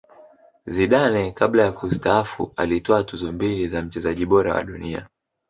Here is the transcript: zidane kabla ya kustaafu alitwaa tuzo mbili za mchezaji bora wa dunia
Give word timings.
zidane 0.65 1.31
kabla 1.33 1.63
ya 1.63 1.71
kustaafu 1.71 2.53
alitwaa 2.55 3.03
tuzo 3.03 3.31
mbili 3.31 3.67
za 3.67 3.81
mchezaji 3.81 4.25
bora 4.25 4.53
wa 4.53 4.63
dunia 4.63 5.07